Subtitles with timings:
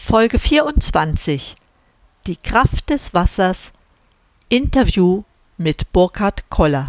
[0.00, 1.56] Folge 24
[2.26, 3.72] Die Kraft des Wassers
[4.48, 5.24] Interview
[5.58, 6.88] mit Burkhard Koller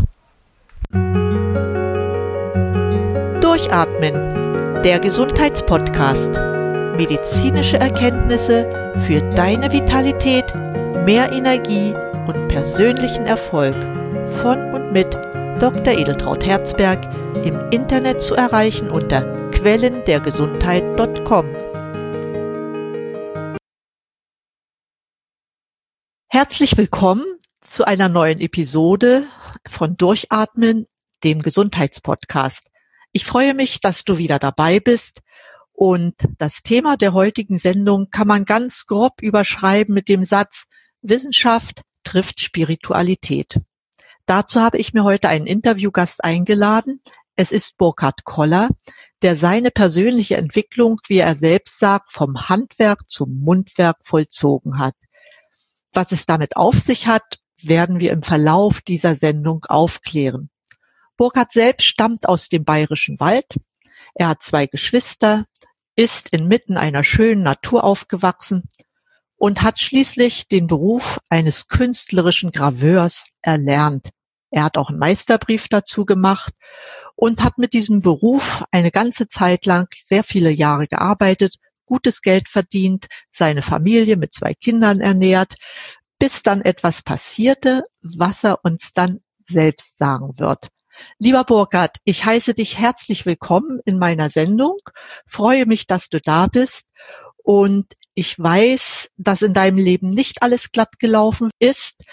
[3.41, 6.39] Durchatmen Der Gesundheitspodcast
[6.95, 10.45] Medizinische Erkenntnisse für deine Vitalität,
[11.03, 11.93] mehr Energie
[12.27, 13.75] und persönlichen Erfolg
[14.41, 15.13] von und mit
[15.59, 15.97] Dr.
[15.97, 17.03] Edeltraut Herzberg
[17.43, 21.58] im Internet zu erreichen unter quellendergesundheit.com.
[26.49, 27.25] Herzlich willkommen
[27.61, 29.27] zu einer neuen Episode
[29.67, 30.87] von Durchatmen,
[31.23, 32.71] dem Gesundheitspodcast.
[33.11, 35.21] Ich freue mich, dass du wieder dabei bist.
[35.73, 40.65] Und das Thema der heutigen Sendung kann man ganz grob überschreiben mit dem Satz
[41.03, 43.61] Wissenschaft trifft Spiritualität.
[44.25, 47.03] Dazu habe ich mir heute einen Interviewgast eingeladen.
[47.35, 48.69] Es ist Burkhard Koller,
[49.21, 54.95] der seine persönliche Entwicklung, wie er selbst sagt, vom Handwerk zum Mundwerk vollzogen hat.
[55.93, 60.49] Was es damit auf sich hat, werden wir im Verlauf dieser Sendung aufklären.
[61.17, 63.59] Burkhard selbst stammt aus dem Bayerischen Wald.
[64.13, 65.45] Er hat zwei Geschwister,
[65.95, 68.69] ist inmitten einer schönen Natur aufgewachsen
[69.35, 74.09] und hat schließlich den Beruf eines künstlerischen Graveurs erlernt.
[74.51, 76.53] Er hat auch einen Meisterbrief dazu gemacht
[77.15, 81.57] und hat mit diesem Beruf eine ganze Zeit lang sehr viele Jahre gearbeitet
[81.89, 85.55] gutes Geld verdient, seine Familie mit zwei Kindern ernährt,
[86.19, 90.67] bis dann etwas passierte, was er uns dann selbst sagen wird.
[91.17, 94.77] Lieber Burkhard, ich heiße dich herzlich willkommen in meiner Sendung,
[95.25, 96.87] freue mich, dass du da bist
[97.37, 102.03] und ich weiß, dass in deinem Leben nicht alles glatt gelaufen ist.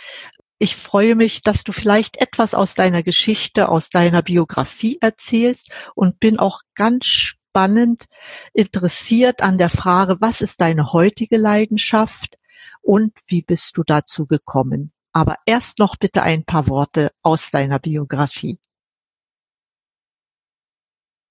[0.58, 6.18] Ich freue mich, dass du vielleicht etwas aus deiner Geschichte, aus deiner Biografie erzählst und
[6.18, 8.04] bin auch ganz spannend
[8.52, 12.36] interessiert an der Frage, was ist deine heutige Leidenschaft
[12.82, 14.92] und wie bist du dazu gekommen?
[15.14, 18.58] Aber erst noch bitte ein paar Worte aus deiner Biografie.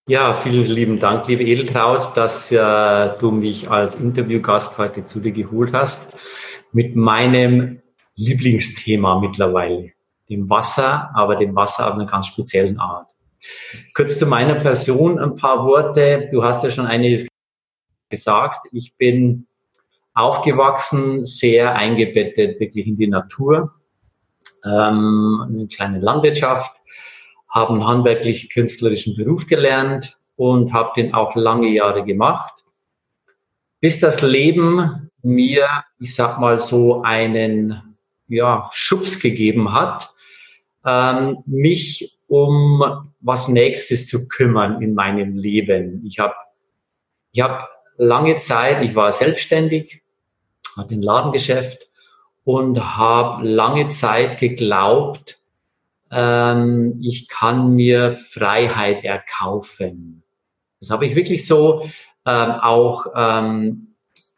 [0.07, 5.31] Ja, vielen lieben Dank, liebe Edeltraut, dass äh, du mich als Interviewgast heute zu dir
[5.31, 6.11] geholt hast
[6.71, 7.83] mit meinem
[8.16, 9.91] Lieblingsthema mittlerweile,
[10.27, 13.14] dem Wasser, aber dem Wasser auf einer ganz speziellen Art.
[13.94, 16.29] Kurz zu meiner Person ein paar Worte.
[16.31, 17.28] Du hast ja schon einiges
[18.09, 18.68] gesagt.
[18.72, 19.47] Ich bin
[20.13, 23.75] aufgewachsen, sehr eingebettet wirklich in die Natur,
[24.63, 26.75] ähm, eine kleine Landwirtschaft,
[27.50, 32.53] habe einen handwerklich-künstlerischen Beruf gelernt und habe den auch lange Jahre gemacht,
[33.81, 35.68] bis das Leben mir,
[36.00, 37.97] ich sag mal so, einen
[38.28, 40.13] ja, Schubs gegeben hat,
[40.85, 46.06] ähm, mich um was Nächstes zu kümmern in meinem Leben.
[46.06, 46.36] Ich habe
[47.31, 50.03] ich hab lange Zeit, ich war selbstständig,
[50.78, 51.90] hatte ein Ladengeschäft
[52.44, 55.40] und habe lange Zeit geglaubt,
[56.12, 60.22] ähm, ich kann mir Freiheit erkaufen.
[60.80, 61.90] Das habe ich wirklich so
[62.28, 63.96] ähm, auch ähm,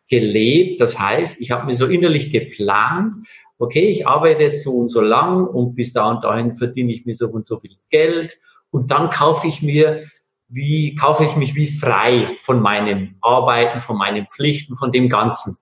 [0.09, 0.79] gelebt.
[0.79, 3.27] Das heißt, ich habe mir so innerlich geplant,
[3.59, 7.05] okay, ich arbeite jetzt so und so lang und bis da und dahin verdiene ich
[7.05, 8.39] mir so und so viel Geld
[8.71, 10.07] und dann kaufe ich mir
[10.49, 15.57] wie kaufe ich mich wie frei von meinem Arbeiten, von meinen Pflichten, von dem Ganzen.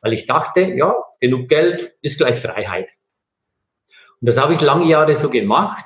[0.00, 2.88] Weil ich dachte, ja, genug Geld ist gleich Freiheit.
[4.20, 5.84] Und das habe ich lange Jahre so gemacht,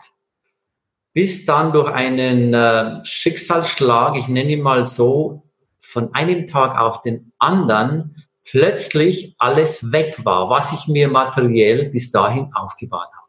[1.12, 5.43] bis dann durch einen äh, Schicksalsschlag, ich nenne ihn mal so,
[5.81, 12.11] von einem Tag auf den anderen plötzlich alles weg war, was ich mir materiell bis
[12.11, 13.24] dahin aufgebaut habe.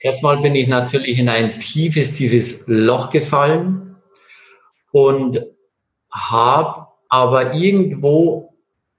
[0.00, 3.96] Erstmal bin ich natürlich in ein tiefes, tiefes Loch gefallen
[4.92, 5.44] und
[6.10, 8.54] habe aber irgendwo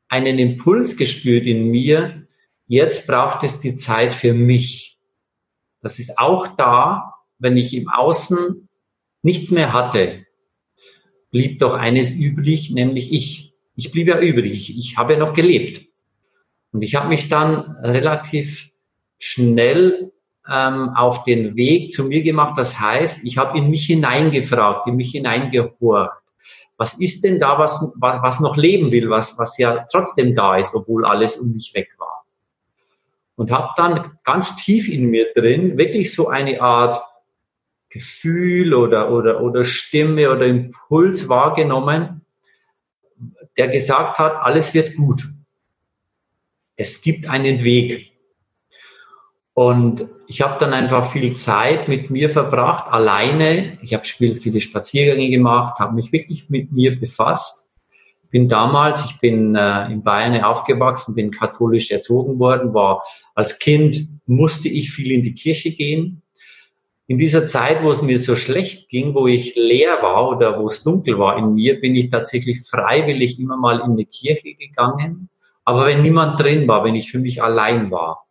[0.08, 2.28] einen Impuls gespürt in mir,
[2.68, 5.00] jetzt braucht es die Zeit für mich.
[5.82, 8.68] Das ist auch da, wenn ich im Außen
[9.22, 10.26] nichts mehr hatte,
[11.32, 13.50] blieb doch eines übrig, nämlich ich
[13.80, 15.86] ich blieb ja übrig, ich, habe ja noch gelebt.
[16.74, 18.72] Und ich habe mich dann relativ
[19.18, 20.12] schnell
[20.52, 22.58] ähm, auf den Weg zu mir gemacht.
[22.58, 26.18] Das heißt, ich habe in mich hineingefragt, in mich hineingehorcht.
[26.78, 30.74] Was ist denn da, was, was noch leben will, was, was ja trotzdem da ist,
[30.74, 32.24] obwohl alles um mich weg war?
[33.36, 37.02] Und habe dann ganz tief in mir drin wirklich so eine Art
[37.90, 42.22] Gefühl oder, oder, oder Stimme oder Impuls wahrgenommen,
[43.58, 45.28] der gesagt hat, alles wird gut.
[46.76, 48.09] Es gibt einen Weg.
[49.54, 53.78] Und ich habe dann einfach viel Zeit mit mir verbracht, alleine.
[53.82, 57.68] Ich habe viele Spaziergänge gemacht, habe mich wirklich mit mir befasst.
[58.32, 63.04] bin damals, ich bin äh, in Bayern aufgewachsen, bin katholisch erzogen worden, war
[63.34, 66.22] als Kind, musste ich viel in die Kirche gehen.
[67.08, 70.68] In dieser Zeit, wo es mir so schlecht ging, wo ich leer war oder wo
[70.68, 75.30] es dunkel war in mir, bin ich tatsächlich freiwillig immer mal in die Kirche gegangen.
[75.66, 78.29] Aber wenn niemand drin war, wenn ich für mich allein war,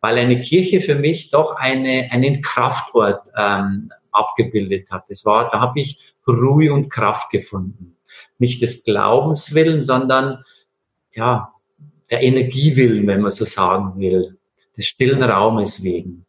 [0.00, 5.04] weil eine Kirche für mich doch eine, einen Kraftort ähm, abgebildet hat.
[5.08, 7.98] Das war, da habe ich Ruhe und Kraft gefunden
[8.38, 10.44] nicht des Glaubens willen, sondern
[11.12, 11.52] ja,
[12.10, 14.38] der Energiewillen, wenn man so sagen will,
[14.76, 16.24] des stillen Raumes wegen.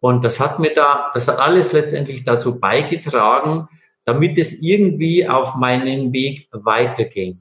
[0.00, 3.68] Und das hat mir da, das hat alles letztendlich dazu beigetragen,
[4.04, 7.40] damit es irgendwie auf meinen Weg weiterging.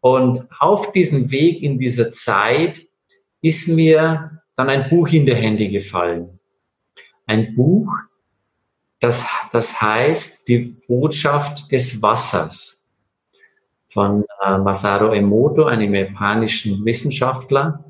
[0.00, 2.83] Und auf diesem Weg in dieser Zeit
[3.44, 6.40] ist mir dann ein Buch in die Hände gefallen.
[7.26, 7.92] Ein Buch,
[9.00, 12.82] das, das heißt die Botschaft des Wassers
[13.88, 17.84] von äh, Masaru Emoto, einem japanischen Wissenschaftler,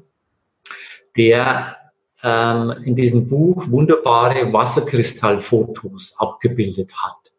[1.16, 1.76] der
[2.24, 7.32] ähm, in diesem Buch wunderbare Wasserkristallfotos abgebildet hat.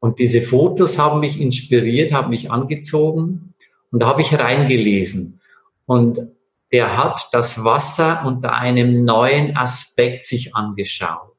[0.00, 3.52] Und diese Fotos haben mich inspiriert, haben mich angezogen
[3.90, 5.40] und da habe ich reingelesen.
[5.84, 6.37] Und
[6.72, 11.34] der hat das Wasser unter einem neuen Aspekt sich angeschaut.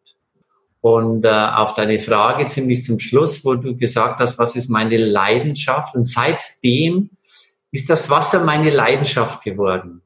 [0.82, 4.98] Und äh, auf deine Frage ziemlich zum Schluss, wo du gesagt hast, was ist meine
[4.98, 5.94] Leidenschaft?
[5.94, 7.12] Und seitdem
[7.72, 10.02] ist das Wasser meine Leidenschaft geworden.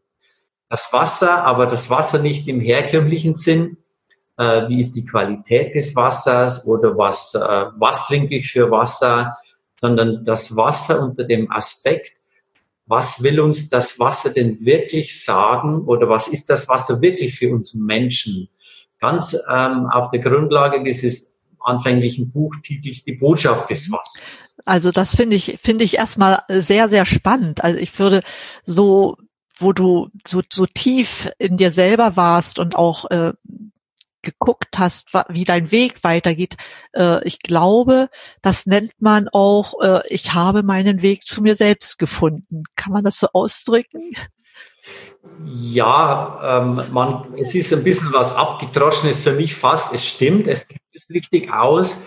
[0.69, 3.77] Das Wasser, aber das Wasser nicht im herkömmlichen Sinn,
[4.37, 7.39] äh, wie ist die Qualität des Wassers oder was, äh,
[7.77, 9.37] was trinke ich für Wasser,
[9.79, 12.13] sondern das Wasser unter dem Aspekt,
[12.93, 17.51] was will uns das Wasser denn wirklich sagen oder was ist das Wasser wirklich für
[17.53, 18.49] uns Menschen?
[19.03, 24.55] ganz ähm, auf der Grundlage dieses anfänglichen Buchtitels Die Botschaft des Wassers.
[24.63, 27.65] Also das finde ich, finde ich erstmal sehr, sehr spannend.
[27.65, 28.23] Also ich würde
[28.65, 29.17] so,
[29.59, 33.33] wo du so, so tief in dir selber warst und auch äh,
[34.23, 36.55] geguckt hast, wie dein Weg weitergeht.
[36.93, 38.09] Äh, ich glaube,
[38.41, 42.63] das nennt man auch, äh, ich habe meinen Weg zu mir selbst gefunden.
[42.75, 44.15] Kann man das so ausdrücken?
[45.45, 49.93] Ja, ähm, man, es ist ein bisschen was abgedroschenes für mich fast.
[49.93, 52.05] Es stimmt, es ist richtig aus.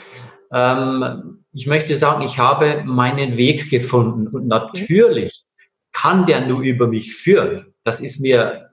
[0.53, 5.45] Ähm, ich möchte sagen, ich habe meinen Weg gefunden und natürlich
[5.93, 7.75] kann der nur über mich führen.
[7.83, 8.71] Das ist mir,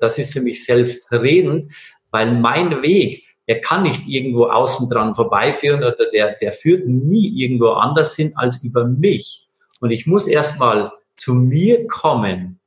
[0.00, 1.72] das ist für mich selbstredend,
[2.14, 7.28] weil mein Weg, der kann nicht irgendwo außen dran vorbeiführen oder der, der führt nie
[7.42, 9.48] irgendwo anders hin als über mich.
[9.80, 12.60] Und ich muss erstmal zu mir kommen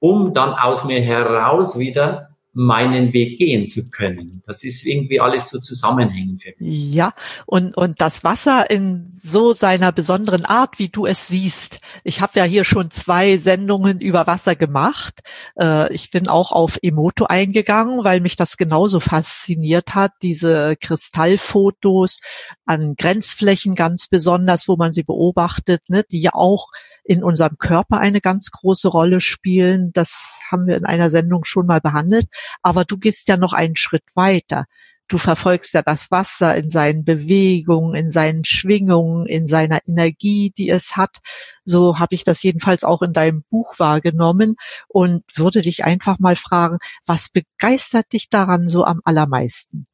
[0.00, 4.42] um dann aus mir heraus wieder meinen Weg gehen zu können.
[4.46, 6.94] Das ist irgendwie alles so zusammenhängend für mich.
[6.94, 7.14] Ja,
[7.46, 11.78] und, und das Wasser in so seiner besonderen Art, wie du es siehst.
[12.02, 15.20] Ich habe ja hier schon zwei Sendungen über Wasser gemacht.
[15.60, 22.20] Äh, ich bin auch auf Emoto eingegangen, weil mich das genauso fasziniert hat, diese Kristallfotos
[22.64, 26.66] an Grenzflächen ganz besonders, wo man sie beobachtet, ne, die ja auch
[27.10, 29.92] in unserem Körper eine ganz große Rolle spielen.
[29.92, 32.26] Das haben wir in einer Sendung schon mal behandelt.
[32.62, 34.66] Aber du gehst ja noch einen Schritt weiter.
[35.08, 40.70] Du verfolgst ja das Wasser in seinen Bewegungen, in seinen Schwingungen, in seiner Energie, die
[40.70, 41.16] es hat.
[41.64, 44.54] So habe ich das jedenfalls auch in deinem Buch wahrgenommen
[44.86, 49.88] und würde dich einfach mal fragen, was begeistert dich daran so am allermeisten?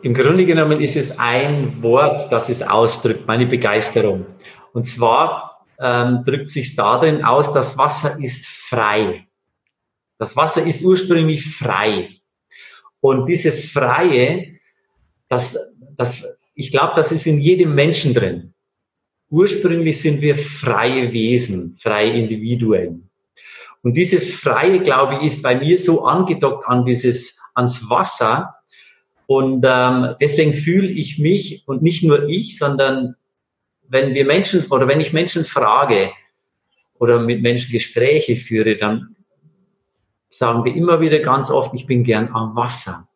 [0.00, 4.26] Im Grunde genommen ist es ein Wort, das es ausdrückt, meine Begeisterung.
[4.78, 9.26] Und zwar ähm, drückt sich darin aus, das Wasser ist frei.
[10.18, 12.10] Das Wasser ist ursprünglich frei.
[13.00, 14.60] Und dieses Freie,
[15.28, 15.58] das,
[15.96, 18.54] das, ich glaube, das ist in jedem Menschen drin.
[19.30, 23.10] Ursprünglich sind wir freie Wesen, freie Individuen.
[23.82, 28.54] Und dieses Freie, glaube ich, ist bei mir so angedockt an dieses, ans Wasser.
[29.26, 33.16] Und ähm, deswegen fühle ich mich, und nicht nur ich, sondern
[33.88, 36.10] wenn wir Menschen oder wenn ich Menschen frage
[36.98, 39.16] oder mit Menschen Gespräche führe, dann
[40.28, 43.08] sagen wir immer wieder ganz oft, ich bin gern am Wasser.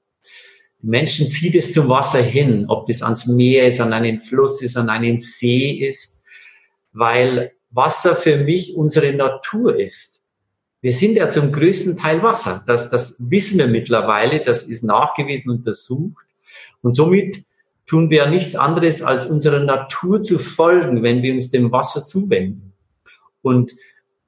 [0.81, 4.63] Die Menschen zieht es zum Wasser hin, ob das ans Meer ist, an einen Fluss
[4.63, 6.25] ist, an einen See ist,
[6.93, 10.21] weil Wasser für mich unsere Natur ist.
[10.81, 12.65] Wir sind ja zum größten Teil Wasser.
[12.67, 16.25] Das, das wissen wir mittlerweile, das ist nachgewiesen, untersucht.
[16.83, 17.45] Und somit
[17.87, 22.73] tun wir nichts anderes, als unserer Natur zu folgen, wenn wir uns dem Wasser zuwenden.
[23.43, 23.73] Und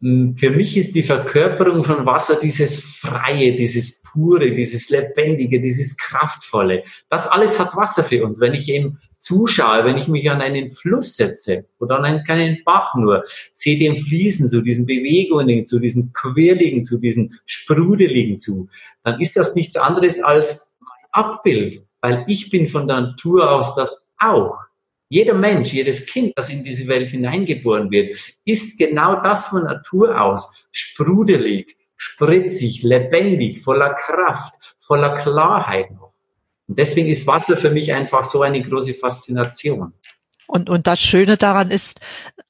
[0.01, 5.97] hm, für mich ist die Verkörperung von Wasser dieses Freie, dieses Pure, dieses Lebendige, dieses
[5.97, 6.85] Kraftvolle.
[7.09, 8.41] Das alles hat Wasser für uns.
[8.41, 12.59] Wenn ich ihm zuschaue, wenn ich mich an einen Fluss setze oder an einen kleinen
[12.65, 18.69] Bach nur, sehe dem Fließen zu, diesen Bewegungen zu, diesen Quirligen zu, diesen Sprudeligen zu,
[19.03, 23.75] dann ist das nichts anderes als mein Abbild, weil ich bin von der Natur aus
[23.77, 24.59] das auch.
[25.09, 30.21] Jeder Mensch, jedes Kind, das in diese Welt hineingeboren wird, ist genau das von Natur
[30.21, 30.67] aus.
[30.71, 36.13] Sprudelig, spritzig, lebendig, voller Kraft, voller Klarheit noch.
[36.69, 39.95] Und deswegen ist Wasser für mich einfach so eine große Faszination.
[40.47, 42.01] Und, und das Schöne daran ist,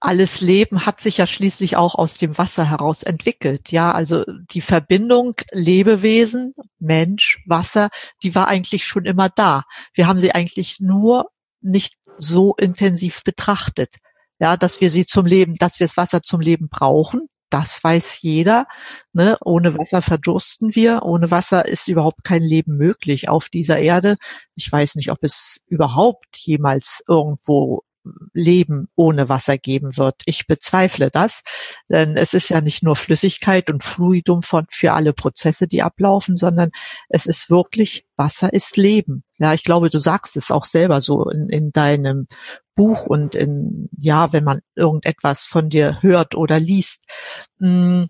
[0.05, 3.73] alles Leben hat sich ja schließlich auch aus dem Wasser heraus entwickelt.
[3.73, 7.89] Ja, also die Verbindung Lebewesen, Mensch, Wasser,
[8.23, 9.63] die war eigentlich schon immer da.
[9.95, 11.31] Wir haben sie eigentlich nur
[11.61, 13.97] nicht so intensiv betrachtet.
[14.39, 18.21] Ja, dass wir sie zum Leben, dass wir das Wasser zum Leben brauchen, das weiß
[18.23, 18.67] jeder.
[19.13, 19.39] Ne?
[19.45, 21.03] Ohne Wasser verdursten wir.
[21.05, 24.17] Ohne Wasser ist überhaupt kein Leben möglich auf dieser Erde.
[24.57, 27.85] Ich weiß nicht, ob es überhaupt jemals irgendwo
[28.33, 30.23] Leben ohne Wasser geben wird.
[30.27, 31.43] Ich bezweifle das,
[31.89, 36.37] denn es ist ja nicht nur Flüssigkeit und Fluidum von, für alle Prozesse, die ablaufen,
[36.37, 36.71] sondern
[37.09, 39.25] es ist wirklich, Wasser ist Leben.
[39.39, 42.29] Ja, ich glaube, du sagst es auch selber so in, in deinem
[42.75, 47.05] Buch und in, ja, wenn man irgendetwas von dir hört oder liest.
[47.59, 48.09] Hm,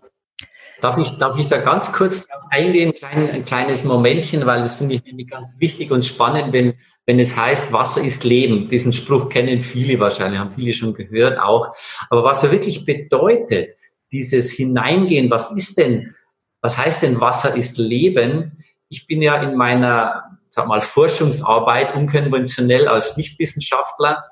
[0.81, 4.75] Darf ich, darf ich da ganz kurz eingehen, ein, klein, ein kleines Momentchen, weil das
[4.75, 6.73] finde ich nämlich ganz wichtig und spannend, wenn,
[7.05, 8.69] wenn es heißt, Wasser ist Leben.
[8.69, 11.75] Diesen Spruch kennen viele wahrscheinlich, haben viele schon gehört auch.
[12.09, 13.75] Aber was er wirklich bedeutet,
[14.11, 16.15] dieses Hineingehen, was ist denn,
[16.61, 18.63] was heißt denn Wasser ist Leben?
[18.89, 24.23] Ich bin ja in meiner, sag mal, Forschungsarbeit unkonventionell als Nichtwissenschaftler,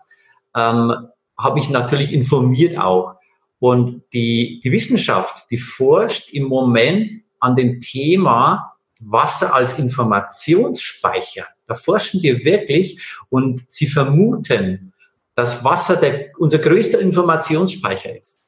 [0.56, 1.08] ähm,
[1.38, 3.16] habe ich natürlich informiert auch.
[3.64, 11.48] Und die, die Wissenschaft, die forscht im Moment an dem Thema Wasser als Informationsspeicher.
[11.66, 14.92] Da forschen wir wirklich und sie vermuten,
[15.36, 18.42] dass Wasser der, unser größter Informationsspeicher ist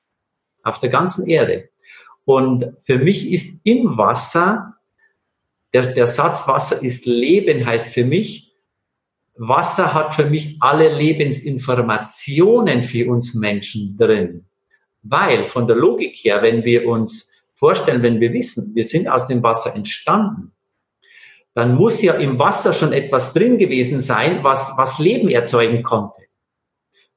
[0.64, 1.70] auf der ganzen Erde.
[2.26, 4.74] Und für mich ist im Wasser,
[5.72, 8.54] der, der Satz Wasser ist Leben heißt für mich,
[9.38, 14.46] Wasser hat für mich alle Lebensinformationen für uns Menschen drin.
[15.08, 19.28] Weil von der Logik her, wenn wir uns vorstellen, wenn wir wissen, wir sind aus
[19.28, 20.52] dem Wasser entstanden,
[21.54, 26.24] dann muss ja im Wasser schon etwas drin gewesen sein, was, was Leben erzeugen konnte.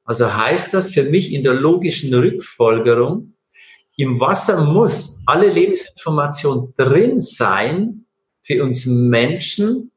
[0.05, 3.35] Also heißt das für mich in der logischen Rückfolgerung,
[3.97, 8.05] im Wasser muss alle Lebensinformation drin sein
[8.43, 9.91] für uns Menschen,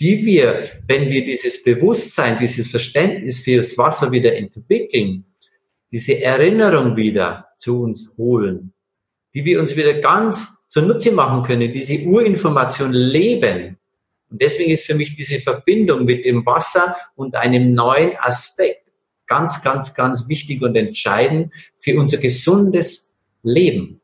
[0.00, 5.24] die wir, wenn wir dieses Bewusstsein, dieses Verständnis für das Wasser wieder entwickeln,
[5.92, 8.72] diese Erinnerung wieder zu uns holen,
[9.34, 13.78] die wir uns wieder ganz zunutze machen können, diese Urinformation leben.
[14.30, 18.86] Und deswegen ist für mich diese Verbindung mit dem Wasser und einem neuen Aspekt
[19.26, 24.00] ganz, ganz, ganz wichtig und entscheidend für unser gesundes Leben.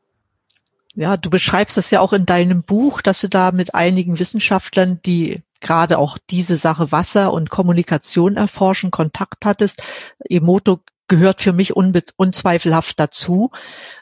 [0.95, 4.99] Ja, du beschreibst das ja auch in deinem Buch, dass du da mit einigen Wissenschaftlern,
[5.05, 9.81] die gerade auch diese Sache Wasser und Kommunikation erforschen, Kontakt hattest.
[10.27, 13.51] Emoto gehört für mich unzweifelhaft dazu,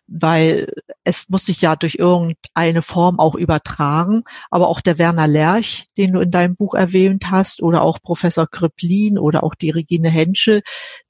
[0.07, 0.71] weil
[1.03, 4.23] es muss sich ja durch irgendeine Form auch übertragen.
[4.49, 8.47] Aber auch der Werner Lerch, den du in deinem Buch erwähnt hast, oder auch Professor
[8.47, 10.61] Kröplin oder auch die Regine Henschel,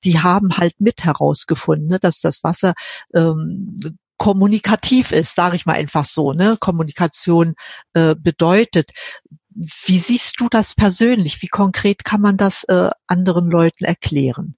[0.03, 2.73] die haben halt mit herausgefunden, ne, dass das Wasser
[3.13, 3.77] ähm,
[4.17, 6.33] kommunikativ ist, sage ich mal einfach so.
[6.33, 6.57] Ne?
[6.59, 7.55] Kommunikation
[7.93, 8.91] äh, bedeutet.
[9.49, 11.41] Wie siehst du das persönlich?
[11.41, 14.57] Wie konkret kann man das äh, anderen Leuten erklären?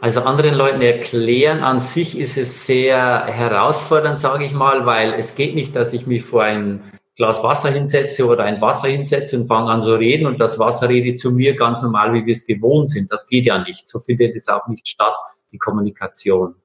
[0.00, 5.34] Also anderen Leuten erklären an sich ist es sehr herausfordernd, sage ich mal, weil es
[5.34, 6.82] geht nicht, dass ich mich vor ein
[7.16, 10.90] Glas Wasser hinsetze oder ein Wasser hinsetze und fange an zu reden und das Wasser
[10.90, 13.10] redet zu mir ganz normal, wie wir es gewohnt sind.
[13.10, 13.88] Das geht ja nicht.
[13.88, 15.14] So findet es auch nicht statt,
[15.50, 16.56] die Kommunikation.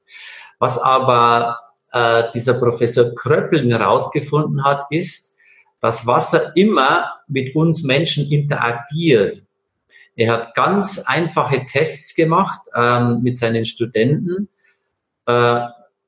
[0.60, 1.58] Was aber
[1.94, 5.38] äh, dieser Professor Kröppeln herausgefunden hat, ist,
[5.80, 9.42] dass Wasser immer mit uns Menschen interagiert.
[10.16, 14.50] Er hat ganz einfache Tests gemacht ähm, mit seinen Studenten,
[15.26, 15.62] äh,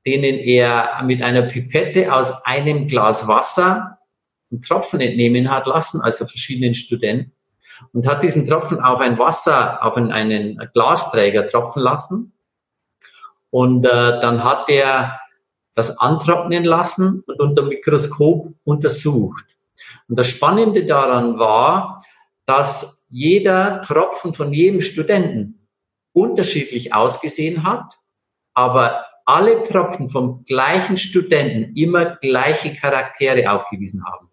[0.06, 4.00] denen er mit einer Pipette aus einem Glas Wasser
[4.52, 7.32] einen Tropfen entnehmen hat lassen, also verschiedenen Studenten,
[7.92, 12.34] und hat diesen Tropfen auf ein Wasser, auf einen, einen Glasträger tropfen lassen.
[13.50, 15.20] Und äh, dann hat er
[15.76, 19.46] das antrocknen lassen und unter Mikroskop untersucht.
[20.08, 22.04] Und das Spannende daran war,
[22.46, 25.68] dass jeder Tropfen von jedem Studenten
[26.14, 28.00] unterschiedlich ausgesehen hat,
[28.56, 34.30] aber alle Tropfen vom gleichen Studenten immer gleiche Charaktere aufgewiesen haben.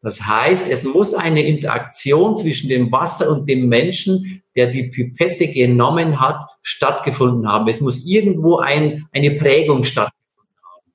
[0.00, 5.48] Das heißt, es muss eine Interaktion zwischen dem Wasser und dem Menschen, der die Pipette
[5.48, 7.68] genommen hat, stattgefunden haben.
[7.68, 10.92] Es muss irgendwo ein, eine Prägung stattgefunden haben.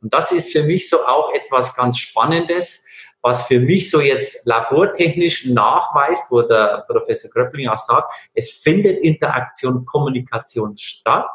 [0.00, 2.86] Und das ist für mich so auch etwas ganz Spannendes,
[3.28, 9.00] was für mich so jetzt labortechnisch nachweist, wo der Professor Kröppling auch sagt, es findet
[9.00, 11.26] Interaktion, Kommunikation statt.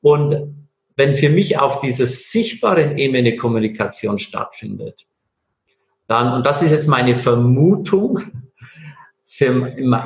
[0.00, 5.04] Und wenn für mich auf dieser sichtbaren Ebene Kommunikation stattfindet,
[6.06, 8.20] dann, und das ist jetzt meine Vermutung
[9.24, 9.46] für,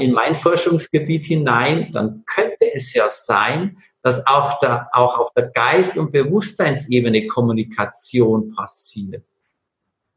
[0.00, 5.48] in mein Forschungsgebiet hinein, dann könnte es ja sein, dass auch, da, auch auf der
[5.48, 9.24] Geist- und Bewusstseinsebene Kommunikation passiert.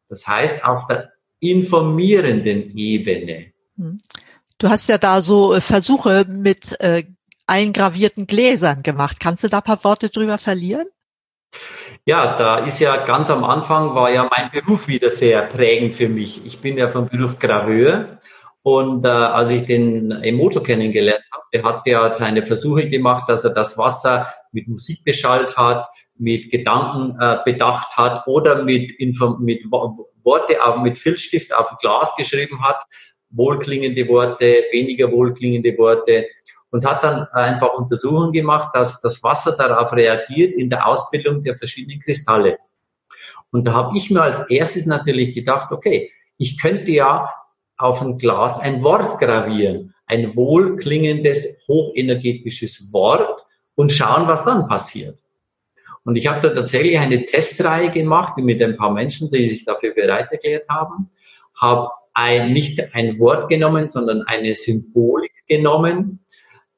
[0.10, 3.54] Das heißt, auf der informierenden Ebene.
[3.78, 4.00] Hm.
[4.58, 7.06] Du hast ja da so äh, Versuche mit äh,
[7.48, 9.20] eingravierten Gläsern gemacht.
[9.20, 10.88] Kannst du da ein paar Worte drüber verlieren?
[12.06, 16.10] Ja, da ist ja ganz am Anfang war ja mein Beruf wieder sehr prägend für
[16.10, 16.46] mich.
[16.46, 18.20] Ich bin ja vom Beruf Graveur
[18.62, 23.44] und äh, als ich den Emoto kennengelernt habe, der hat ja seine Versuche gemacht, dass
[23.44, 25.88] er das Wasser mit Musik beschallt hat,
[26.20, 32.62] mit Gedanken äh, bedacht hat oder mit, mit Worte auf, mit Filzstift auf Glas geschrieben
[32.62, 32.84] hat,
[33.30, 36.28] wohlklingende Worte, weniger wohlklingende Worte
[36.72, 41.58] und hat dann einfach Untersuchungen gemacht, dass das Wasser darauf reagiert in der Ausbildung der
[41.58, 42.58] verschiedenen Kristalle.
[43.52, 47.34] Und da habe ich mir als erstes natürlich gedacht, okay, ich könnte ja
[47.78, 53.46] auf ein Glas ein Wort gravieren, ein wohlklingendes, hochenergetisches Wort
[53.76, 55.18] und schauen, was dann passiert.
[56.04, 59.94] Und ich habe da tatsächlich eine Testreihe gemacht mit ein paar Menschen, die sich dafür
[59.94, 61.10] bereit erklärt haben,
[61.60, 66.20] habe ein, nicht ein Wort genommen, sondern eine Symbolik genommen.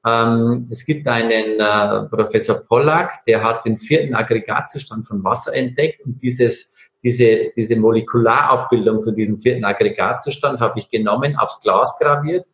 [0.05, 6.03] Ähm, es gibt einen äh, Professor Pollack, der hat den vierten Aggregatzustand von Wasser entdeckt
[6.05, 12.45] und dieses, diese, diese Molekularabbildung von diesem vierten Aggregatzustand habe ich genommen, aufs Glas graviert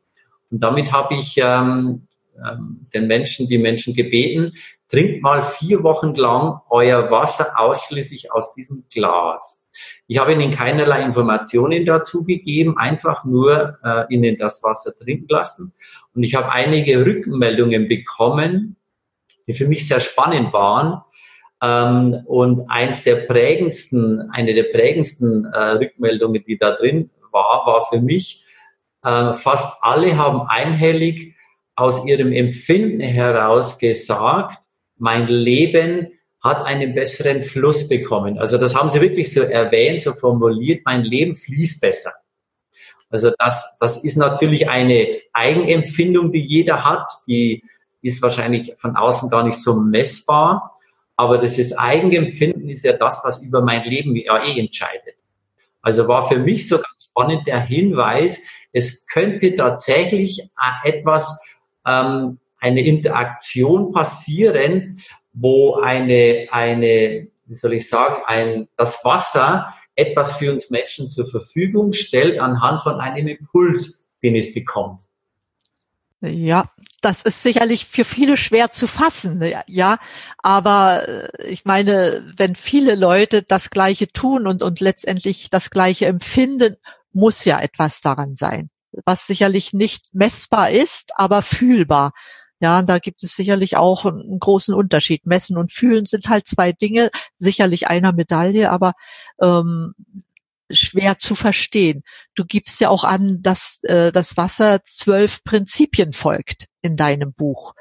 [0.50, 2.08] und damit habe ich ähm,
[2.38, 4.54] ähm, den Menschen, die Menschen gebeten,
[4.90, 9.64] trinkt mal vier Wochen lang euer Wasser ausschließlich aus diesem Glas.
[10.08, 15.74] Ich habe Ihnen keinerlei Informationen dazu gegeben, einfach nur äh, Ihnen das Wasser trinken lassen.
[16.16, 18.78] Und ich habe einige Rückmeldungen bekommen,
[19.48, 21.02] die für mich sehr spannend waren.
[21.62, 27.84] Ähm, und eins der prägendsten, eine der prägendsten äh, Rückmeldungen, die da drin war, war
[27.84, 28.46] für mich,
[29.04, 31.36] äh, fast alle haben einhellig
[31.76, 34.60] aus ihrem Empfinden heraus gesagt,
[34.98, 38.38] mein Leben hat einen besseren Fluss bekommen.
[38.38, 42.14] Also das haben sie wirklich so erwähnt, so formuliert, mein Leben fließt besser.
[43.10, 47.64] Also das, das ist natürlich eine Eigenempfindung, die jeder hat, die
[48.02, 50.78] ist wahrscheinlich von außen gar nicht so messbar,
[51.16, 55.16] aber das ist Eigenempfinden ist ja das, was über mein Leben ja eh entscheidet.
[55.82, 58.40] Also war für mich so ganz spannend der Hinweis,
[58.74, 60.50] es könnte tatsächlich
[60.84, 61.40] etwas
[61.86, 64.98] ähm, eine Interaktion passieren,
[65.34, 71.28] wo eine, eine, wie soll ich sagen, ein, das Wasser etwas für uns Menschen zur
[71.28, 75.04] Verfügung stellt anhand von einem Impuls, den es bekommt.
[76.22, 76.70] Ja,
[77.02, 80.00] das ist sicherlich für viele schwer zu fassen, ja.
[80.40, 86.08] Aber äh, ich meine, wenn viele Leute das Gleiche tun und, und letztendlich das Gleiche
[86.08, 86.78] empfinden,
[87.14, 88.70] muss ja etwas daran sein,
[89.06, 92.14] was sicherlich nicht messbar ist, aber fühlbar.
[92.60, 95.26] Ja, da gibt es sicherlich auch einen großen Unterschied.
[95.26, 98.94] Messen und Fühlen sind halt zwei Dinge, sicherlich einer Medaille, aber
[99.40, 99.94] ähm,
[100.72, 102.04] schwer zu verstehen.
[102.36, 107.74] Du gibst ja auch an, dass äh, das Wasser zwölf Prinzipien folgt in deinem Buch.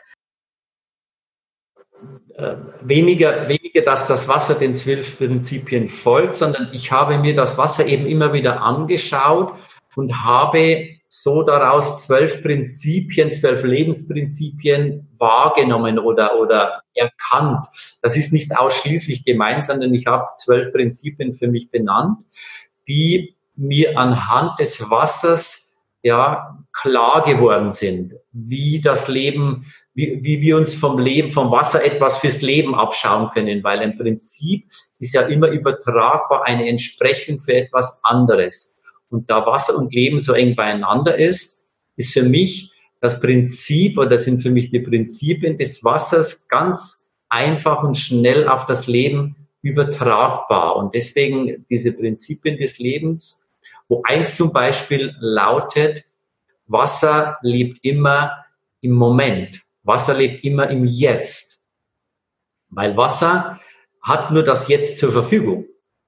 [2.35, 7.57] Äh, weniger, weniger, dass das Wasser den zwölf Prinzipien folgt, sondern ich habe mir das
[7.57, 9.55] Wasser eben immer wieder angeschaut
[9.95, 17.67] und habe so daraus zwölf Prinzipien, zwölf Lebensprinzipien wahrgenommen oder, oder erkannt.
[18.03, 22.19] Das ist nicht ausschließlich gemeint, sondern ich habe zwölf Prinzipien für mich benannt,
[22.89, 30.57] die mir anhand des Wassers ja klar geworden sind, wie das Leben, wie, wie wir
[30.57, 34.67] uns vom Leben, vom Wasser etwas fürs Leben abschauen können, weil ein Prinzip
[34.99, 38.76] ist ja immer übertragbar eine Entsprechung für etwas anderes
[39.11, 44.19] und da Wasser und Leben so eng beieinander ist, ist für mich das Prinzip oder
[44.19, 50.77] sind für mich die Prinzipien des Wassers ganz einfach und schnell auf das Leben übertragbar.
[50.77, 53.45] Und deswegen diese Prinzipien des Lebens,
[53.89, 56.05] wo eins zum Beispiel lautet,
[56.67, 58.45] Wasser lebt immer
[58.81, 59.63] im Moment.
[59.83, 61.61] Wasser lebt immer im Jetzt.
[62.71, 63.61] Weil Wasser
[64.03, 65.67] hat nur das Jetzt zur Verfügung.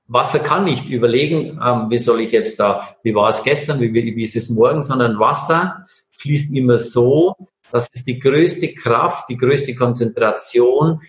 [0.08, 3.92] Wasser kann nicht überlegen, ähm, wie soll ich jetzt da, wie war es gestern, wie,
[3.92, 7.36] wie ist es morgen, sondern Wasser fließt immer so,
[7.70, 11.02] dass es die größte Kraft, die größte Konzentration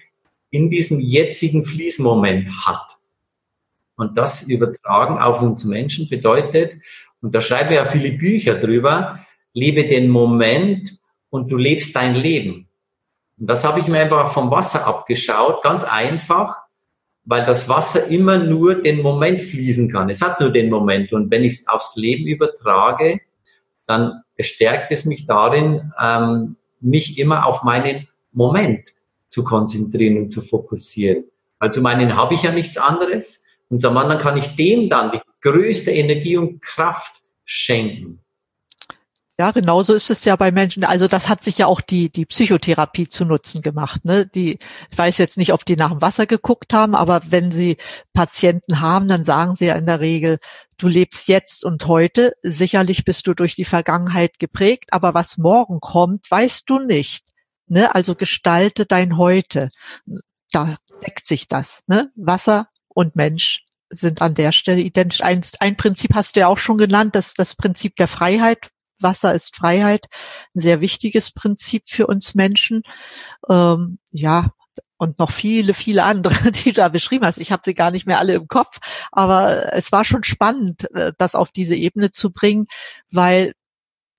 [0.52, 2.86] in diesem jetzigen Fließmoment hat.
[3.96, 6.74] Und das übertragen auf uns Menschen bedeutet,
[7.22, 12.70] und da schreiben ja viele Bücher drüber, lebe den Moment und du lebst dein Leben.
[13.38, 16.58] Und das habe ich mir einfach vom Wasser abgeschaut, ganz einfach,
[17.30, 20.10] weil das Wasser immer nur den Moment fließen kann.
[20.10, 21.14] Es hat nur den Moment.
[21.14, 23.22] Und wenn ich es aufs Leben übertrage,
[23.86, 28.96] dann bestärkt es mich darin, ähm, mich immer auf meinen Moment
[29.28, 31.26] zu konzentrieren und zu fokussieren.
[31.60, 33.44] Also meinen habe ich ja nichts anderes.
[33.70, 38.22] Und zum anderen kann ich dem dann die größte Energie und Kraft schenken.
[39.40, 40.84] Ja, genauso ist es ja bei Menschen.
[40.84, 44.04] Also das hat sich ja auch die, die Psychotherapie zu Nutzen gemacht.
[44.04, 44.26] Ne?
[44.26, 44.60] Die,
[44.92, 47.78] ich weiß jetzt nicht, ob die nach dem Wasser geguckt haben, aber wenn sie
[48.12, 50.40] Patienten haben, dann sagen sie ja in der Regel,
[50.78, 52.34] du lebst jetzt und heute.
[52.44, 57.24] Sicherlich bist du durch die Vergangenheit geprägt, aber was morgen kommt, weißt du nicht.
[57.68, 57.96] Ne?
[57.96, 59.70] Also gestalte dein Heute.
[60.52, 61.80] Da deckt sich das.
[61.88, 62.12] Ne?
[62.18, 65.24] Wasser und Mensch sind an der Stelle identisch.
[65.24, 68.70] Ein, ein Prinzip hast du ja auch schon genannt, das, das Prinzip der Freiheit,
[69.02, 70.08] Wasser ist Freiheit,
[70.56, 72.84] ein sehr wichtiges Prinzip für uns Menschen.
[73.50, 74.52] Ähm, ja,
[74.98, 77.38] und noch viele, viele andere, die du da beschrieben hast.
[77.38, 78.80] Ich habe sie gar nicht mehr alle im Kopf,
[79.12, 82.68] aber es war schon spannend, äh, das auf diese Ebene zu bringen,
[83.10, 83.54] weil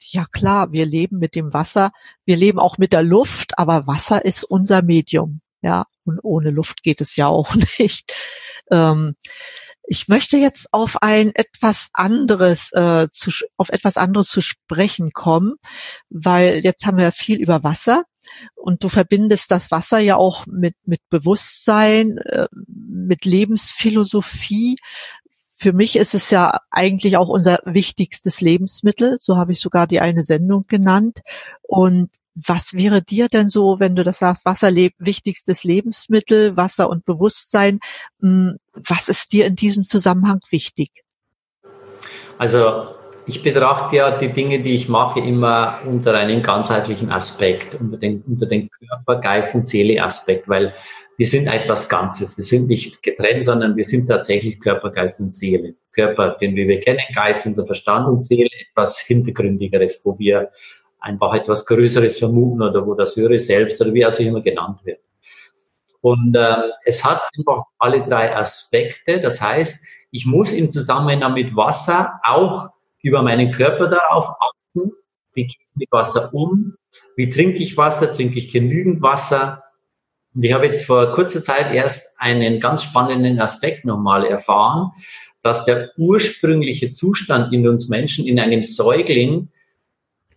[0.01, 1.93] ja klar, wir leben mit dem Wasser,
[2.25, 5.41] wir leben auch mit der Luft, aber Wasser ist unser Medium.
[5.63, 8.13] Ja, und ohne Luft geht es ja auch nicht.
[8.71, 9.17] Ähm,
[9.91, 15.57] ich möchte jetzt auf ein etwas anderes, äh, zu, auf etwas anderes zu sprechen kommen,
[16.09, 18.05] weil jetzt haben wir viel über Wasser
[18.55, 24.77] und du verbindest das Wasser ja auch mit, mit Bewusstsein, äh, mit Lebensphilosophie.
[25.57, 29.17] Für mich ist es ja eigentlich auch unser wichtigstes Lebensmittel.
[29.19, 31.19] So habe ich sogar die eine Sendung genannt.
[31.63, 36.89] Und was wäre dir denn so, wenn du das sagst, Wasser le wichtigstes Lebensmittel, Wasser
[36.89, 37.81] und Bewusstsein?
[38.21, 40.91] Hm, was ist dir in diesem Zusammenhang wichtig?
[42.39, 42.95] Also
[43.27, 48.23] ich betrachte ja die Dinge, die ich mache, immer unter einem ganzheitlichen Aspekt, unter den,
[48.23, 50.73] unter den Körper, Geist und Seele Aspekt, weil
[51.17, 52.39] wir sind etwas Ganzes.
[52.39, 55.75] Wir sind nicht getrennt, sondern wir sind tatsächlich Körper, Geist und Seele.
[55.93, 60.51] Körper, den wir, wir kennen, Geist, unser Verstand und Seele, etwas Hintergründigeres, wo wir
[61.01, 64.81] einfach etwas Größeres vermuten oder wo das höhere Selbst oder wie es auch immer genannt
[64.85, 65.01] wird.
[66.01, 69.21] Und ähm, es hat einfach alle drei Aspekte.
[69.21, 72.71] Das heißt, ich muss im Zusammenhang mit Wasser auch
[73.03, 74.93] über meinen Körper darauf achten,
[75.35, 76.75] wie gehe ich mit Wasser um,
[77.17, 79.63] wie trinke ich Wasser, trinke ich genügend Wasser.
[80.35, 84.93] Und ich habe jetzt vor kurzer Zeit erst einen ganz spannenden Aspekt nochmal erfahren,
[85.43, 89.49] dass der ursprüngliche Zustand in uns Menschen, in einem Säugling,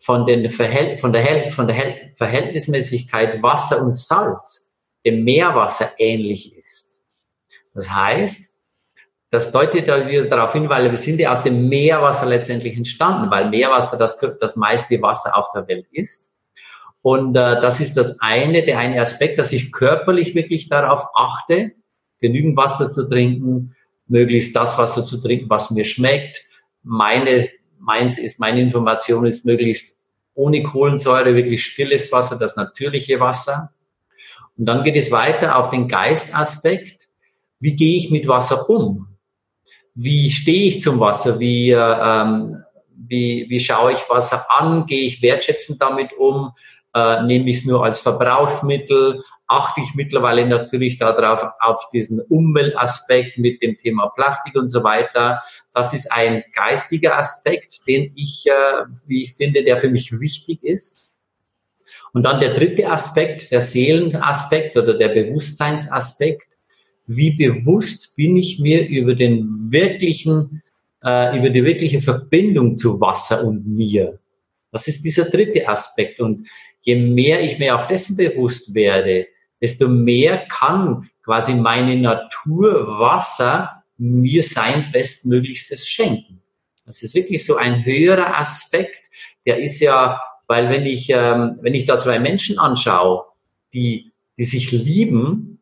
[0.04, 4.70] von, den Verhält von, der, von der Verhältnismäßigkeit Wasser und Salz
[5.06, 7.02] dem Meerwasser ähnlich ist.
[7.74, 8.60] Das heißt,
[9.32, 13.32] das deutet da wieder darauf hin, weil wir sind ja aus dem Meerwasser letztendlich entstanden,
[13.32, 16.34] weil Meerwasser das, das meiste Wasser auf der Welt ist.
[17.02, 21.72] Und äh, das ist das eine, der eine Aspekt, dass ich körperlich wirklich darauf achte,
[22.20, 23.74] genügend Wasser zu trinken,
[24.08, 26.46] möglichst das Wasser zu trinken, was mir schmeckt.
[26.82, 27.48] Meine
[27.84, 29.98] meins ist, meine Information ist möglichst
[30.34, 33.72] ohne Kohlensäure, wirklich stilles Wasser, das natürliche Wasser.
[34.58, 37.08] Und dann geht es weiter auf den Geistaspekt.
[37.60, 39.08] Wie gehe ich mit Wasser um?
[39.96, 41.40] Wie stehe ich zum Wasser?
[41.40, 42.64] Wie, ähm,
[42.96, 44.86] wie, wie schaue ich Wasser an?
[44.86, 46.54] Gehe ich wertschätzend damit um?
[46.96, 49.24] Äh, nehme ich es nur als Verbrauchsmittel?
[49.54, 55.44] Achte ich mittlerweile natürlich darauf, auf diesen Umweltaspekt mit dem Thema Plastik und so weiter.
[55.74, 60.64] Das ist ein geistiger Aspekt, den ich, äh, wie ich finde, der für mich wichtig
[60.64, 61.12] ist.
[62.14, 66.48] Und dann der dritte Aspekt, der Seelenaspekt oder der Bewusstseinsaspekt.
[67.06, 70.64] Wie bewusst bin ich mir über den wirklichen,
[71.04, 74.20] äh, über die wirkliche Verbindung zu Wasser und mir?
[74.72, 76.20] Das ist dieser dritte Aspekt.
[76.20, 76.48] Und
[76.82, 79.28] je mehr ich mir auch dessen bewusst werde,
[79.64, 86.42] desto mehr kann quasi meine Natur Wasser mir sein Bestmöglichstes schenken.
[86.86, 89.04] Das ist wirklich so ein höherer Aspekt.
[89.46, 93.24] Der ist ja, weil wenn ich, ähm, wenn ich da zwei Menschen anschaue,
[93.74, 95.60] die, die sich lieben,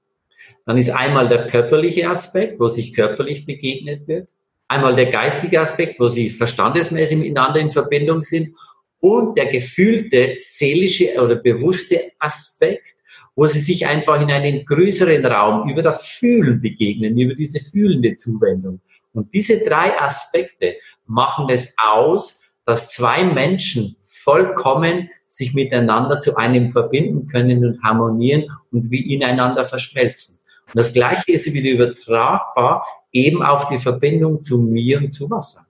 [0.65, 4.29] dann ist einmal der körperliche Aspekt, wo sich körperlich begegnet wird,
[4.67, 8.55] einmal der geistige Aspekt, wo sie verstandesmäßig miteinander in Verbindung sind
[8.99, 12.95] und der gefühlte seelische oder bewusste Aspekt,
[13.35, 18.17] wo sie sich einfach in einen größeren Raum über das Fühlen begegnen, über diese fühlende
[18.17, 18.81] Zuwendung.
[19.13, 26.71] Und diese drei Aspekte machen es aus, dass zwei Menschen vollkommen sich miteinander zu einem
[26.71, 30.39] verbinden können und harmonieren und wie ineinander verschmelzen.
[30.67, 35.65] Und das Gleiche ist wieder übertragbar eben auf die Verbindung zu mir und zu Wasser.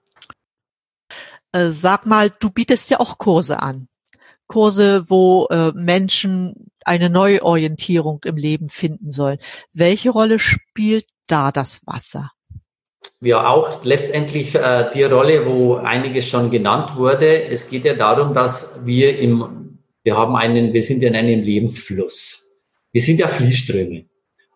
[1.52, 3.88] Äh, sag mal, du bietest ja auch Kurse an.
[4.46, 9.38] Kurse, wo äh, Menschen eine Neuorientierung im Leben finden sollen.
[9.72, 12.32] Welche Rolle spielt da das Wasser?
[13.20, 17.44] Ja, auch letztendlich äh, die Rolle, wo einiges schon genannt wurde.
[17.44, 22.50] Es geht ja darum, dass wir im, wir haben einen, wir sind in einem Lebensfluss.
[22.90, 24.06] Wir sind ja Fließströme.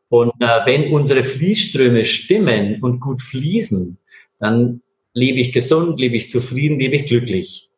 [0.09, 3.99] Und äh, wenn unsere Fließströme stimmen und gut fließen,
[4.39, 4.83] dann
[5.15, 7.71] lebe ich gesund, lebe ich zufrieden, lebe ich glücklich.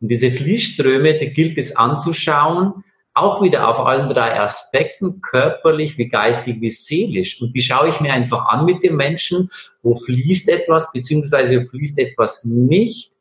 [0.00, 2.84] Und diese Fließströme, die gilt es anzuschauen,
[3.16, 7.40] auch wieder auf allen drei Aspekten, körperlich, wie geistig, wie seelisch.
[7.40, 9.50] Und die schaue ich mir einfach an mit dem Menschen,
[9.82, 13.12] wo fließt etwas, beziehungsweise fließt etwas nicht.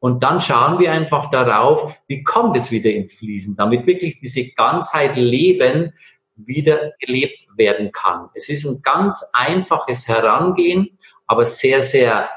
[0.00, 4.48] Und dann schauen wir einfach darauf, wie kommt es wieder ins Fließen, damit wirklich diese
[4.50, 5.92] Ganzheit Leben
[6.36, 8.30] wieder gelebt werden kann.
[8.34, 12.30] Es ist ein ganz einfaches Herangehen, aber sehr, sehr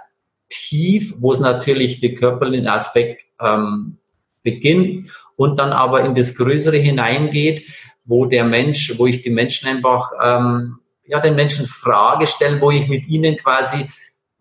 [0.50, 3.98] tief, wo es natürlich den körperlichen Aspekt ähm,
[4.44, 7.66] beginnt und dann aber in das Größere hineingeht,
[8.04, 12.72] wo der Mensch, wo ich die Menschen einfach, ähm, ja, den Menschen Frage stelle, wo
[12.72, 13.90] ich mit ihnen quasi,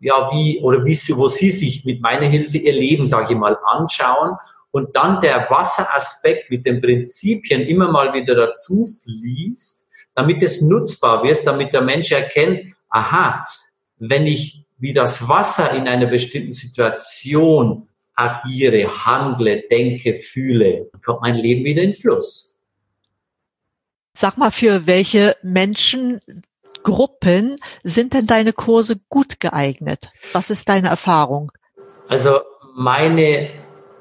[0.01, 3.39] ja, wie, oder wie sie, wo sie sich mit meiner Hilfe ihr Leben, sage ich
[3.39, 4.37] mal, anschauen.
[4.73, 11.23] Und dann der Wasseraspekt mit den Prinzipien immer mal wieder dazu fließt, damit es nutzbar
[11.23, 13.45] wird, damit der Mensch erkennt, aha,
[13.99, 21.37] wenn ich wie das Wasser in einer bestimmten Situation agiere, handle, denke, fühle, kommt mein
[21.37, 22.57] Leben wieder in Fluss.
[24.15, 30.11] Sag mal, für welche Menschengruppen sind denn deine Kurse gut geeignet?
[30.33, 31.53] Was ist deine Erfahrung?
[32.09, 32.41] Also
[32.75, 33.51] meine,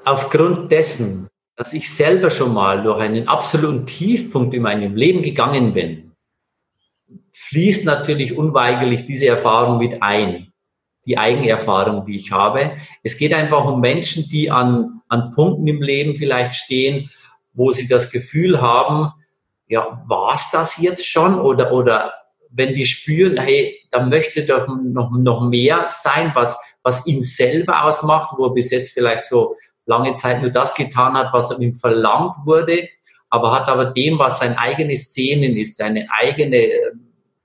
[0.06, 5.74] aufgrund dessen, dass ich selber schon mal durch einen absoluten Tiefpunkt in meinem Leben gegangen
[5.74, 6.12] bin,
[7.34, 10.45] fließt natürlich unweigerlich diese Erfahrung mit ein
[11.06, 12.76] die Eigenerfahrung, die ich habe.
[13.02, 17.10] Es geht einfach um Menschen, die an, an Punkten im Leben vielleicht stehen,
[17.52, 19.12] wo sie das Gefühl haben,
[19.68, 21.40] ja, war's das jetzt schon?
[21.40, 22.12] Oder, oder
[22.50, 27.84] wenn die spüren, hey, da möchte doch noch, noch mehr sein, was, was ihn selber
[27.84, 31.74] ausmacht, wo er bis jetzt vielleicht so lange Zeit nur das getan hat, was ihm
[31.74, 32.88] verlangt wurde,
[33.30, 36.68] aber hat aber dem, was sein eigenes Sehnen ist, seine eigene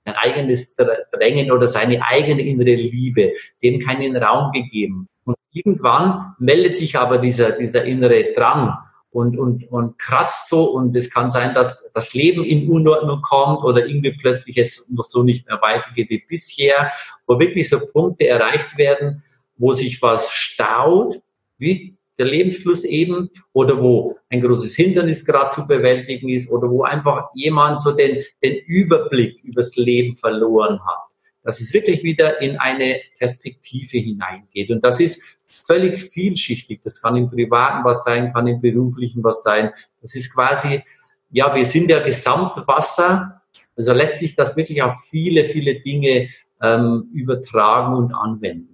[0.04, 5.08] sein eigenes Drängen oder seine eigene innere Liebe, dem keinen Raum gegeben.
[5.24, 8.76] Und irgendwann meldet sich aber dieser, dieser innere Drang
[9.10, 13.62] und, und, und kratzt so und es kann sein, dass das Leben in Unordnung kommt
[13.62, 16.90] oder irgendwie plötzlich es noch so nicht mehr weitergeht wie bisher,
[17.26, 19.22] wo wirklich so Punkte erreicht werden,
[19.58, 21.20] wo sich was staut,
[21.58, 26.84] wie der Lebensfluss eben oder wo ein großes Hindernis gerade zu bewältigen ist oder wo
[26.84, 31.08] einfach jemand so den, den Überblick übers Leben verloren hat.
[31.42, 34.70] Dass es wirklich wieder in eine Perspektive hineingeht.
[34.70, 36.80] Und das ist völlig vielschichtig.
[36.82, 39.70] Das kann im Privaten was sein, kann im Beruflichen was sein.
[40.00, 40.82] Das ist quasi,
[41.30, 43.42] ja, wir sind ja Gesamtwasser.
[43.76, 46.28] Also lässt sich das wirklich auf viele, viele Dinge
[46.62, 48.71] ähm, übertragen und anwenden.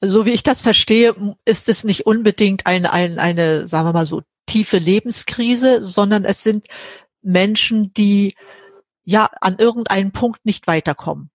[0.00, 4.06] So wie ich das verstehe, ist es nicht unbedingt eine, eine, eine, sagen wir mal
[4.06, 6.66] so, tiefe Lebenskrise, sondern es sind
[7.22, 8.34] Menschen, die
[9.04, 11.30] ja an irgendeinem Punkt nicht weiterkommen.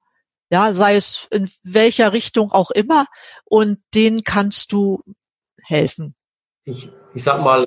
[0.50, 3.06] Ja, sei es in welcher Richtung auch immer
[3.46, 5.02] und denen kannst du
[5.64, 6.16] helfen.
[6.66, 7.66] Ich, ich sag mal,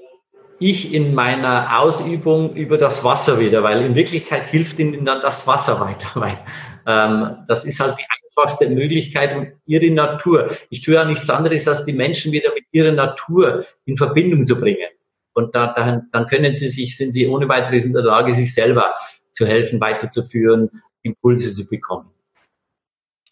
[0.58, 5.46] ich in meiner Ausübung über das Wasser wieder, weil in Wirklichkeit hilft ihnen dann das
[5.46, 6.38] Wasser weiter, weil
[6.84, 10.54] das ist halt die einfachste Möglichkeit und ihre Natur.
[10.70, 14.58] Ich tue ja nichts anderes, als die Menschen wieder mit ihrer Natur in Verbindung zu
[14.60, 14.88] bringen.
[15.32, 18.54] Und da, dann, dann können sie sich, sind sie ohne weiteres in der Lage, sich
[18.54, 18.94] selber
[19.32, 20.70] zu helfen, weiterzuführen,
[21.02, 22.10] Impulse zu bekommen.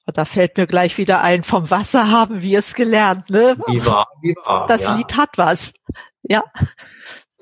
[0.06, 3.56] Da fällt mir gleich wieder ein, vom Wasser haben wir es gelernt, ne?
[3.68, 4.66] Wie war, wie war.
[4.66, 4.96] Das ja.
[4.96, 5.72] Lied hat was.
[6.22, 6.42] Ja,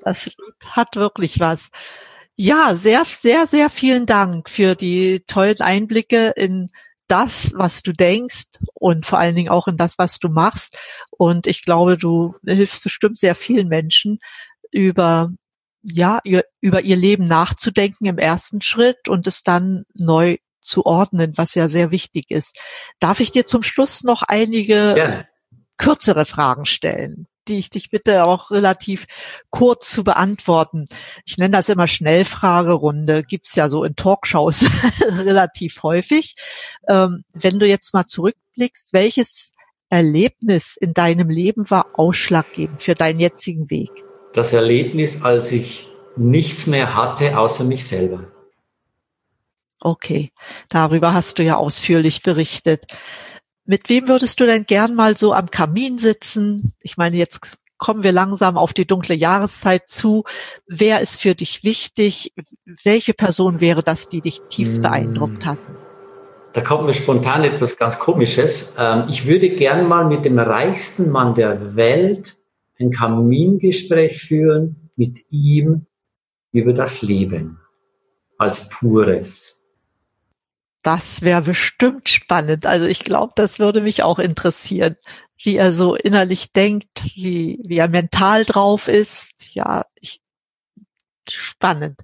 [0.03, 0.35] das Lied
[0.67, 1.69] hat wirklich was.
[2.35, 6.69] Ja, sehr, sehr, sehr vielen Dank für die tollen Einblicke in
[7.07, 10.77] das, was du denkst und vor allen Dingen auch in das, was du machst.
[11.11, 14.19] Und ich glaube, du hilfst bestimmt sehr vielen Menschen
[14.71, 15.29] über
[15.83, 16.21] ja,
[16.61, 21.67] über ihr Leben nachzudenken im ersten Schritt und es dann neu zu ordnen, was ja
[21.69, 22.59] sehr wichtig ist.
[22.99, 25.27] Darf ich dir zum Schluss noch einige Gerne.
[25.77, 27.27] kürzere Fragen stellen?
[27.47, 29.07] Die ich dich bitte auch relativ
[29.49, 30.85] kurz zu beantworten.
[31.25, 34.65] Ich nenne das immer Schnellfragerunde, gibt's ja so in Talkshows
[35.01, 36.35] relativ häufig.
[36.87, 39.53] Ähm, wenn du jetzt mal zurückblickst, welches
[39.89, 43.91] Erlebnis in deinem Leben war ausschlaggebend für deinen jetzigen Weg?
[44.33, 48.31] Das Erlebnis, als ich nichts mehr hatte außer mich selber.
[49.79, 50.31] Okay,
[50.69, 52.85] darüber hast du ja ausführlich berichtet.
[53.65, 56.73] Mit wem würdest du denn gern mal so am Kamin sitzen?
[56.81, 60.23] Ich meine, jetzt kommen wir langsam auf die dunkle Jahreszeit zu.
[60.67, 62.33] Wer ist für dich wichtig?
[62.83, 64.81] Welche Person wäre das, die dich tief hm.
[64.81, 65.59] beeindruckt hat?
[66.53, 68.75] Da kommt mir spontan etwas ganz Komisches.
[68.77, 72.37] Ähm, ich würde gern mal mit dem reichsten Mann der Welt
[72.79, 75.85] ein Kamingespräch führen, mit ihm
[76.51, 77.59] über das Leben
[78.37, 79.60] als pures.
[80.83, 82.65] Das wäre bestimmt spannend.
[82.65, 84.95] Also ich glaube, das würde mich auch interessieren,
[85.37, 89.53] wie er so innerlich denkt, wie, wie er mental drauf ist.
[89.53, 90.21] Ja, ich,
[91.29, 91.99] spannend.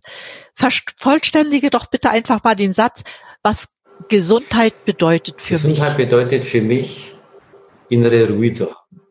[0.97, 3.03] Vollständige doch bitte einfach mal den Satz,
[3.41, 3.73] was
[4.09, 5.79] Gesundheit bedeutet für Gesundheit mich.
[5.79, 7.15] Gesundheit bedeutet für mich
[7.89, 9.01] innere Ruhe zu haben.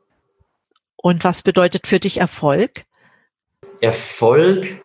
[0.96, 2.84] Und was bedeutet für dich Erfolg?
[3.80, 4.82] Erfolg,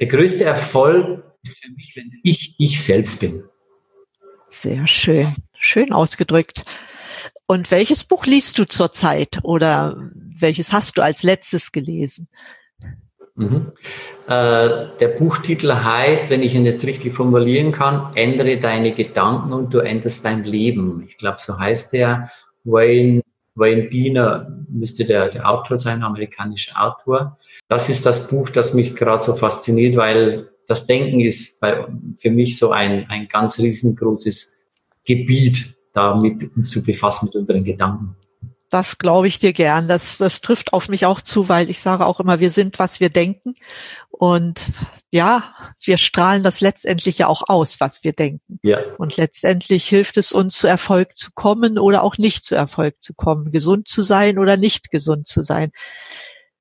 [0.00, 3.44] der größte Erfolg ist für mich, wenn ich ich selbst bin.
[4.46, 6.64] Sehr schön, schön ausgedrückt.
[7.46, 12.28] Und welches Buch liest du zurzeit oder welches hast du als letztes gelesen?
[13.34, 13.72] Mhm.
[14.26, 19.72] Äh, der Buchtitel heißt, wenn ich ihn jetzt richtig formulieren kann, ändere deine Gedanken und
[19.72, 21.04] du änderst dein Leben.
[21.08, 22.30] Ich glaube, so heißt der.
[22.64, 23.22] Wayne,
[23.54, 27.38] Wayne Biener müsste der, der Autor sein, amerikanischer Autor.
[27.68, 31.86] Das ist das Buch, das mich gerade so fasziniert, weil das Denken ist bei,
[32.20, 34.56] für mich so ein, ein ganz riesengroßes
[35.04, 38.16] Gebiet, damit uns zu befassen mit unseren Gedanken.
[38.70, 39.86] Das glaube ich dir gern.
[39.86, 43.00] Das, das trifft auf mich auch zu, weil ich sage auch immer, wir sind, was
[43.00, 43.54] wir denken.
[44.10, 44.70] Und
[45.10, 48.60] ja, wir strahlen das letztendlich ja auch aus, was wir denken.
[48.62, 48.78] Ja.
[48.96, 53.12] Und letztendlich hilft es uns, zu Erfolg zu kommen oder auch nicht zu Erfolg zu
[53.12, 55.70] kommen, gesund zu sein oder nicht gesund zu sein.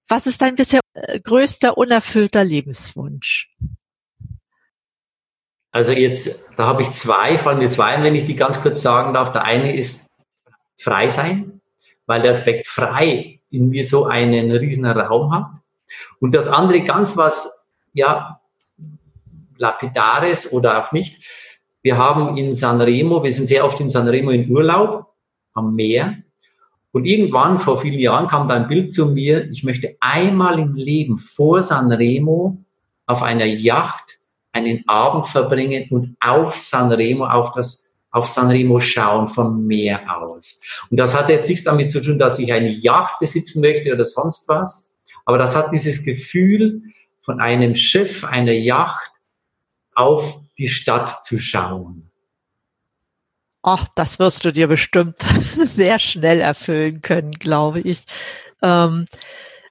[0.09, 3.55] Was ist dein bisher äh, größter unerfüllter Lebenswunsch?
[5.71, 8.81] Also jetzt, da habe ich zwei, vor allem mir zwei, wenn ich die ganz kurz
[8.81, 9.31] sagen darf.
[9.31, 10.09] Der eine ist
[10.77, 11.61] frei sein,
[12.05, 15.61] weil der Aspekt frei in mir so einen riesen Raum hat.
[16.19, 18.41] Und das andere ganz was, ja,
[19.57, 21.23] lapidares oder auch nicht.
[21.81, 25.13] Wir haben in Sanremo, wir sind sehr oft in Sanremo in Urlaub
[25.53, 26.17] am Meer.
[26.91, 30.75] Und irgendwann vor vielen Jahren kam da ein Bild zu mir, ich möchte einmal im
[30.75, 32.57] Leben vor Sanremo
[33.05, 34.19] auf einer Yacht
[34.53, 40.59] einen Abend verbringen und auf Sanremo, auf das auf Sanremo schauen von Meer aus.
[40.89, 44.05] Und das hat jetzt nichts damit zu tun, dass ich eine Yacht besitzen möchte oder
[44.05, 44.91] sonst was,
[45.25, 46.83] aber das hat dieses Gefühl
[47.21, 49.11] von einem Schiff, einer Yacht
[49.95, 52.11] auf die Stadt zu schauen.
[53.63, 55.17] Ach, das wirst du dir bestimmt
[55.53, 58.03] sehr schnell erfüllen können, glaube ich.
[58.61, 59.05] Ähm,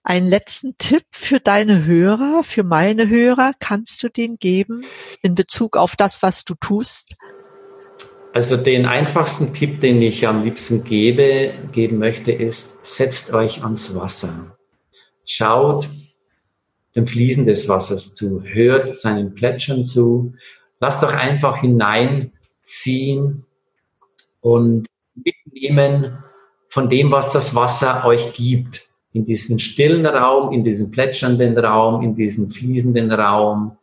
[0.03, 4.83] einen letzten Tipp für deine Hörer, für meine Hörer, kannst du den geben
[5.23, 7.17] in Bezug auf das, was du tust?
[8.33, 13.95] Also den einfachsten Tipp, den ich am liebsten gebe, geben möchte, ist, setzt euch ans
[13.95, 14.57] Wasser.
[15.27, 15.91] Schaut
[16.95, 20.35] dem Fließen des Wassers zu, hört seinen Plätschern zu,
[20.81, 23.45] lasst doch einfach hineinziehen
[24.41, 26.19] und mitnehmen
[26.69, 32.03] von dem, was das Wasser euch gibt in diesen stillen Raum, in diesen plätschernden Raum,
[32.03, 33.77] in diesen fließenden Raum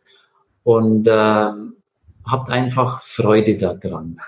[0.64, 4.18] und äh, habt einfach Freude daran.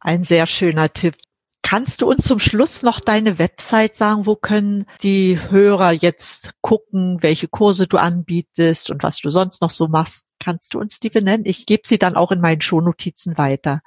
[0.00, 1.16] Ein sehr schöner Tipp.
[1.62, 4.26] Kannst du uns zum Schluss noch deine Website sagen?
[4.26, 9.70] Wo können die Hörer jetzt gucken, welche Kurse du anbietest und was du sonst noch
[9.70, 10.24] so machst?
[10.40, 11.44] Kannst du uns die benennen?
[11.44, 13.82] Ich gebe sie dann auch in meinen Shownotizen weiter.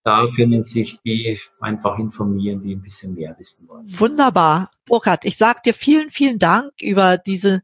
[0.05, 3.87] Da können sich die einfach informieren, die ein bisschen mehr wissen wollen.
[3.99, 4.71] Wunderbar.
[4.85, 7.63] Burkhard, ich sage dir vielen, vielen Dank über diese,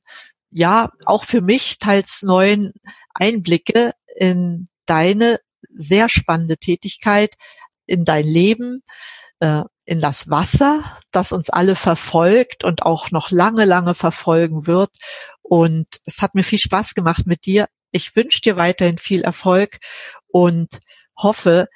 [0.50, 2.72] ja, auch für mich teils neuen
[3.14, 5.40] Einblicke in deine
[5.74, 7.36] sehr spannende Tätigkeit
[7.86, 8.82] in dein Leben,
[9.40, 14.90] äh, in das Wasser, das uns alle verfolgt und auch noch lange, lange verfolgen wird.
[15.42, 17.66] Und es hat mir viel Spaß gemacht mit dir.
[17.90, 19.78] Ich wünsche dir weiterhin viel Erfolg
[20.28, 20.80] und
[21.16, 21.68] hoffe,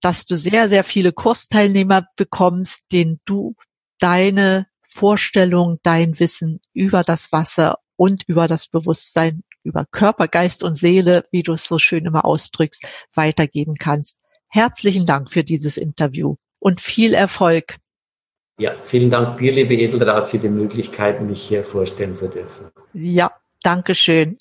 [0.00, 3.56] dass du sehr, sehr viele Kursteilnehmer bekommst, denen du
[3.98, 10.74] deine Vorstellung, dein Wissen über das Wasser und über das Bewusstsein, über Körper, Geist und
[10.74, 14.20] Seele, wie du es so schön immer ausdrückst, weitergeben kannst.
[14.48, 17.76] Herzlichen Dank für dieses Interview und viel Erfolg.
[18.58, 22.68] Ja, vielen Dank dir, liebe Edeltraut, für die Möglichkeit, mich hier vorstellen zu dürfen.
[22.94, 24.38] Ja, danke schön.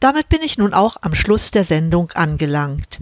[0.00, 3.00] Damit bin ich nun auch am Schluss der Sendung angelangt.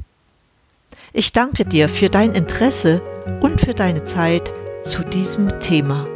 [1.12, 3.02] Ich danke dir für dein Interesse
[3.40, 4.52] und für deine Zeit
[4.84, 6.06] zu diesem Thema.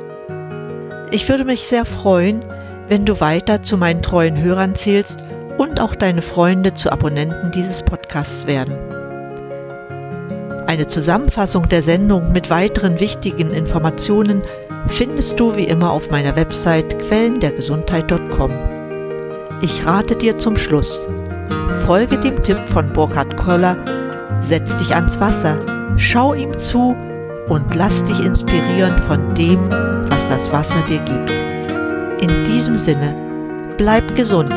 [1.11, 2.45] Ich würde mich sehr freuen,
[2.87, 5.19] wenn du weiter zu meinen treuen Hörern zählst
[5.59, 8.79] und auch deine Freunde zu Abonnenten dieses Podcasts werden.
[10.71, 14.41] Eine Zusammenfassung der Sendung mit weiteren wichtigen Informationen
[14.87, 18.53] findest du wie immer auf meiner Website quellendergesundheit.com.
[19.63, 21.09] Ich rate dir zum Schluss.
[21.87, 23.77] Folge dem Tipp von Burkhard Koller,
[24.43, 25.59] setz dich ans Wasser,
[25.97, 26.95] schau ihm zu
[27.49, 29.69] und lass dich inspirieren von dem,
[30.09, 31.33] was das Wasser dir gibt.
[32.23, 33.17] In diesem Sinne,
[33.77, 34.55] bleib gesund,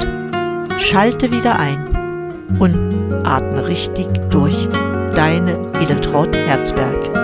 [0.77, 2.77] schalte wieder ein und
[3.23, 4.69] atme richtig durch.
[5.15, 7.22] Deine Edeltraut Herzberg.